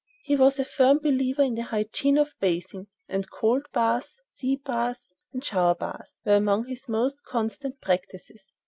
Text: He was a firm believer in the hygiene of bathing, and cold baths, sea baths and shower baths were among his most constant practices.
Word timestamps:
He 0.23 0.35
was 0.35 0.57
a 0.57 0.65
firm 0.65 0.97
believer 0.97 1.43
in 1.43 1.53
the 1.53 1.61
hygiene 1.61 2.17
of 2.17 2.33
bathing, 2.39 2.87
and 3.07 3.29
cold 3.29 3.67
baths, 3.71 4.19
sea 4.33 4.55
baths 4.55 5.13
and 5.31 5.43
shower 5.45 5.75
baths 5.75 6.15
were 6.25 6.33
among 6.35 6.65
his 6.65 6.89
most 6.89 7.23
constant 7.23 7.79
practices. 7.81 8.49